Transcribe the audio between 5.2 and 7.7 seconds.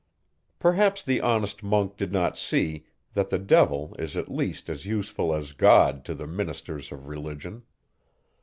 as God to the ministers of religion.